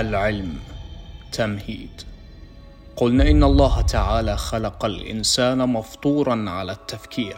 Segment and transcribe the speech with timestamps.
[0.00, 0.58] العلم
[1.32, 2.02] تمهيد.
[2.96, 7.36] قلنا إن الله تعالى خلق الإنسان مفطورا على التفكير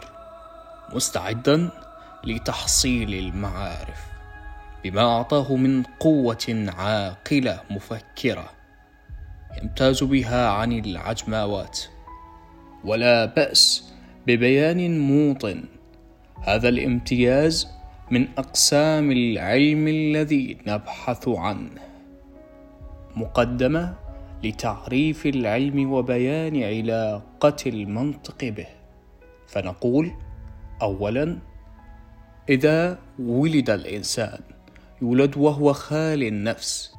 [0.93, 1.69] مستعدا
[2.23, 3.99] لتحصيل المعارف
[4.83, 8.49] بما أعطاه من قوة عاقلة مفكرة
[9.61, 11.79] يمتاز بها عن العجماوات.
[12.83, 13.93] ولا بأس
[14.27, 15.63] ببيان موطن
[16.43, 17.67] هذا الامتياز
[18.11, 21.94] من أقسام العلم الذي نبحث عنه.
[23.15, 23.93] مقدمة
[24.43, 28.67] لتعريف العلم وبيان علاقة المنطق به.
[29.47, 30.11] فنقول
[30.81, 31.37] اولا
[32.49, 34.39] إذا ولد الإنسان
[35.01, 36.93] يولد وهو خال النفس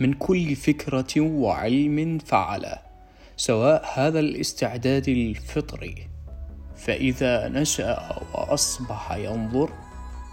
[0.00, 2.78] من كل فكرة وعلم فعله
[3.36, 6.08] سواء هذا الاستعداد الفطري.
[6.76, 9.70] فإذا نشأ وأصبح ينظر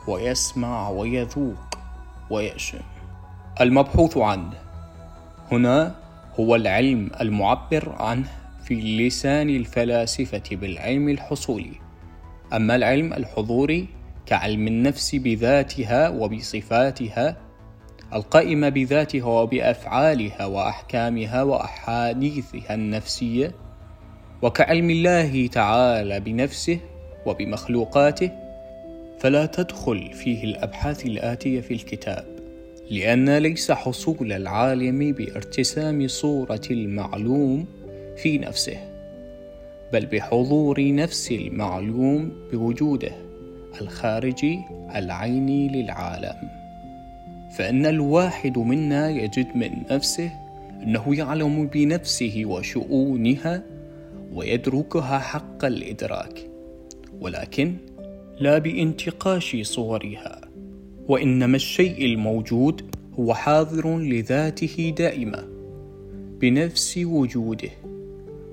[0.08, 1.80] ويسمع ويذوق
[2.30, 2.82] ويشم.
[3.62, 4.71] المبحوث عنه.
[5.52, 5.96] هنا
[6.40, 8.28] هو العلم المعبر عنه
[8.66, 8.76] في
[9.08, 11.72] لسان الفلاسفة بالعلم الحصولي.
[12.54, 13.88] أما العلم الحضوري
[14.26, 17.38] كعلم النفس بذاتها وبصفاتها
[18.14, 23.52] القائمة بذاتها وبأفعالها وأحكامها وأحاديثها النفسية
[24.42, 26.80] وكعلم الله تعالى بنفسه
[27.26, 28.32] وبمخلوقاته
[29.20, 32.41] فلا تدخل فيه الأبحاث الآتية في الكتاب.
[32.92, 37.66] لأن ليس حصول العالم بارتسام صورة المعلوم
[38.18, 38.78] في نفسه
[39.94, 43.12] بل بحضور نفس المعلوم بوجوده
[43.82, 44.60] الخارجي
[44.96, 46.50] العيني للعالم.
[47.58, 50.32] فإن الواحد منا يجد من نفسه
[50.84, 53.64] أنه يعلم بنفسه وشؤونها
[54.34, 56.48] ويدركها حق الإدراك
[57.22, 57.76] ولكن
[58.40, 60.41] لا بانتقاش صورها.
[61.12, 65.44] وإنما الشيء الموجود هو حاضر لذاته دائما
[66.40, 67.70] بنفس وجوده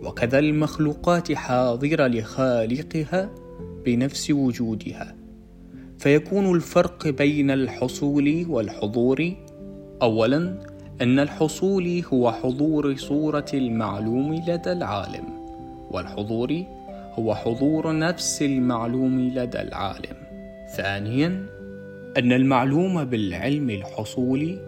[0.03, 3.31] وكذا المخلوقات حاضرة لخالقها
[3.85, 5.15] بنفس وجودها
[5.99, 9.33] فيكون الفرق بين الحصول والحضور.
[10.03, 10.59] اولا
[11.01, 15.25] أن الحصول هو حضور صورة المعلوم لدى العالم
[15.91, 16.65] والحضور
[17.13, 20.17] هو حضور نفس المعلوم لدى العالم.
[20.77, 21.58] ثانيا
[22.19, 24.59] أن المعلوم بالعلم الحصولي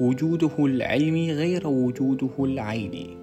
[0.00, 3.16] وجوده العلمي غير وجوده العيني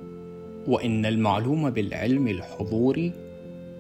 [0.67, 3.11] وأن المعلوم بالعلم الحضوري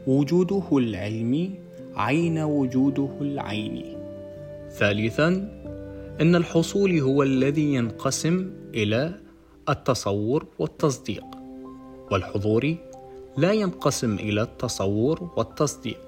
[0.07, 1.51] وجوده العلمي
[1.95, 3.97] عين وجوده العيني
[4.69, 5.27] ثالثا
[6.21, 9.13] أن الحصول هو الذي ينقسم إلى
[9.69, 11.25] التصور والتصديق
[12.11, 12.77] والحضوري
[13.37, 15.99] لا ينقسم إلى التصور والتصديق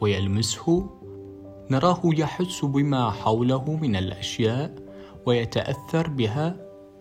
[0.00, 0.90] ويلمسه
[1.70, 4.74] نراه يحس بما حوله من الأشياء
[5.26, 6.56] ويتأثر بها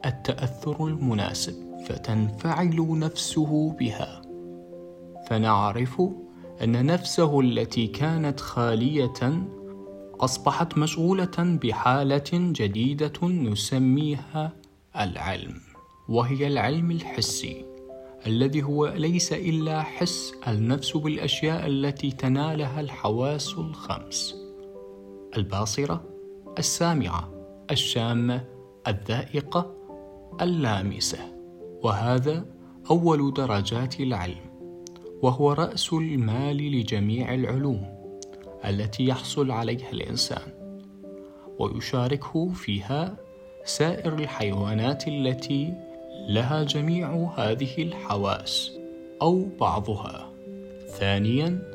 [0.06, 1.56] التأثر المناسب
[1.86, 4.22] فتنفعل نفسه بها.
[5.30, 6.02] فنعرف
[6.64, 9.44] أن نفسه التي كانت خالية
[10.20, 14.54] أصبحت مشغولة بحالة جديدة نسميها
[15.00, 15.62] العلم
[16.10, 17.66] وهي العلم الحسي
[18.28, 24.41] الذي هو ليس إلا حس النفس بالأشياء التي تنالها الحواس الخمس.
[25.38, 26.04] الباصرة
[26.60, 27.30] السامعة
[27.72, 28.46] الشامة
[28.88, 29.76] الذائقة
[30.42, 31.20] اللامسة.
[31.84, 32.46] وهذا
[32.92, 34.52] أول درجات العلم
[35.22, 37.86] وهو رأس المال لجميع العلوم
[38.66, 40.52] التي يحصل عليها الإنسان.
[41.60, 43.18] ويشاركه فيها
[43.66, 45.74] سائر الحيوانات التي
[46.30, 48.72] لها جميع هذه الحواس
[49.22, 50.32] أو بعضها.
[50.88, 51.72] ثانيا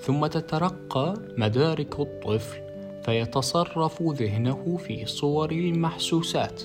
[0.00, 2.67] ثم تترقى مدارك الطفل
[3.08, 6.62] فيتصرف ذهنه في صور المحسوسات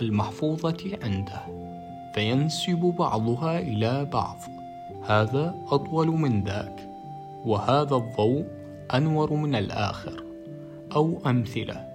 [0.00, 1.42] المحفوظة عنده
[2.14, 4.36] فينسب بعضها إلى بعض.
[5.02, 6.90] هذا أطول من ذاك
[7.44, 8.44] وهذا الضوء
[8.94, 10.24] أنور من الآخر
[10.94, 11.86] أو أمثلة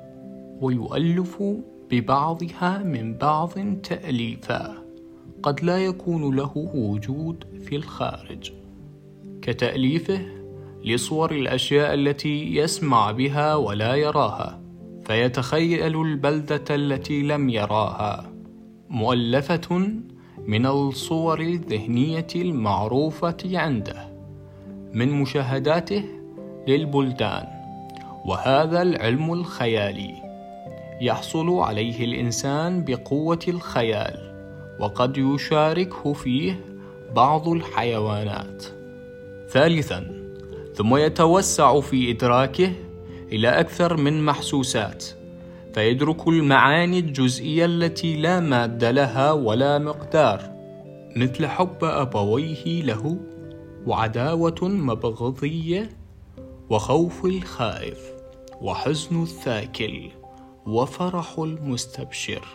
[0.62, 1.44] ويؤلف
[1.92, 3.52] ببعضها من بعض
[3.84, 4.74] تأليفا
[5.44, 8.52] قد لا يكون له وجود في الخارج.
[9.42, 10.22] كتأليفه
[10.84, 14.66] لصور الأشياء التي يسمع بها ولا يراها
[15.06, 18.32] فيتخيل البلدة التي لم يراها.
[18.90, 19.90] مؤلفة
[20.48, 24.08] من الصور الذهنية المعروفة عنده.
[24.94, 26.04] من مشاهداته
[26.68, 27.48] للبلدان.
[28.26, 30.14] وهذا العلم الخيالي.
[31.02, 34.36] يحصل عليه الإنسان بقوة الخيال
[34.80, 36.66] وقد يشاركه فيه
[37.16, 38.64] بعض الحيوانات.
[39.50, 40.25] ثالثا
[40.76, 42.74] ثم يتوسع في إدراكه
[43.32, 45.06] إلى أكثر من محسوسات
[45.74, 50.56] فيدرك المعاني الجزئية التي لا ماد لها ولا مقدار
[51.16, 53.18] مثل حب أبويه له
[53.88, 55.90] وعداوة مبغضية
[56.70, 58.00] وخوف الخائف
[58.62, 60.10] وحزن الثاكل
[60.66, 62.46] وفرح المستبشر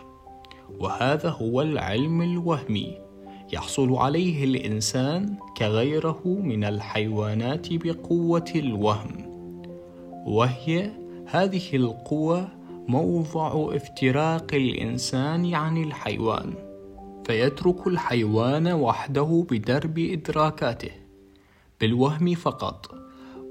[0.79, 2.97] وهذا هو العلم الوهمي.
[3.53, 9.31] يحصل عليه الإنسان كغيره من الحيوانات بقوة الوهم.
[10.27, 10.91] وهي
[11.25, 12.47] هذه القوة
[12.87, 16.53] موضع افتراق الإنسان عن الحيوان
[17.25, 20.91] فيترك الحيوان وحده بدرب إدراكاته
[21.81, 22.95] بالوهم فقط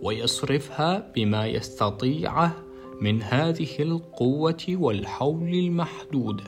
[0.03, 2.55] ويصرفها بما يستطيعه
[3.01, 6.43] من هذه القوة والحول المحدود.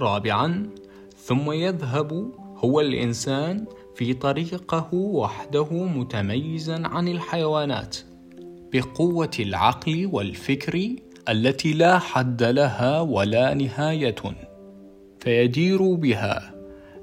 [0.00, 0.70] رابعا
[1.16, 3.64] ثم يذهب هو الإنسان
[3.94, 7.96] في طريقه وحده متميزا عن الحيوانات
[8.72, 10.88] بقوة العقل والفكر
[11.28, 14.14] التي لا حد لها ولا نهاية
[15.20, 16.54] فيدير بها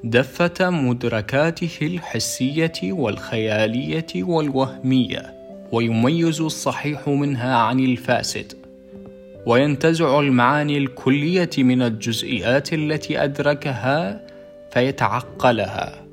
[0.04, 5.36] دفة مدركاته الحسية والخيالية والوهمية
[5.72, 8.54] ويميز الصحيح منها عن الفاسد
[9.46, 14.25] وينتزع المعاني الكلية من الجزئيات التي أدركها
[14.75, 16.06] فيتعقلها.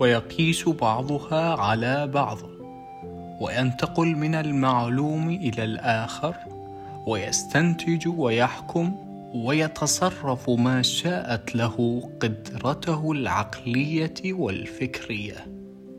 [0.00, 2.38] ويقيس بعضها على بعض
[3.40, 6.34] وينتقل من المعلوم إلى الآخر
[7.06, 8.94] ويستنتج ويحكم
[9.34, 15.46] ويتصرف ما شاءت له قدرته العقلية والفكرية.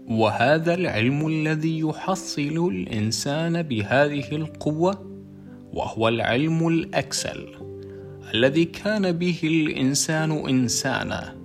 [0.09, 5.05] وهذا العلم الذي يحصل الإنسان بهذه القوة
[5.73, 7.47] وهو العلم الأكسل
[8.33, 11.44] الذي كان به الإنسان إنسانا.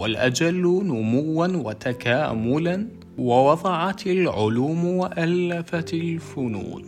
[0.00, 2.86] والأجل نموا وتكاملا
[3.18, 6.84] ووضعت العلوم وألفت الفنون.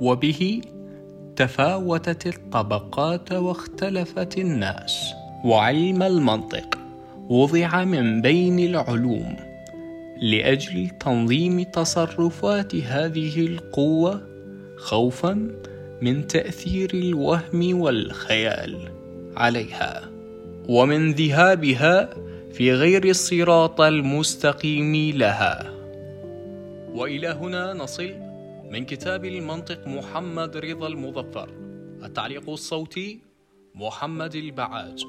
[0.00, 0.60] وبه
[1.36, 5.04] تفاوتت الطبقات واختلفت الناس.
[5.44, 6.78] وعلم المنطق
[7.28, 9.36] وضع من بين العلوم.
[10.22, 14.22] لأجل تنظيم تصرفات هذه القوة
[14.76, 15.48] خوفا
[16.02, 18.88] من تأثير الوهم والخيال
[19.36, 20.12] عليها.
[20.68, 22.10] ومن ذهابها
[22.52, 25.72] في غير الصراط المستقيم لها.
[26.94, 28.14] وإلى هنا نصل
[28.70, 31.50] من كتاب المنطق محمد رضا المظفر.
[32.04, 33.20] التعليق الصوتي
[33.74, 35.04] محمد البعاج.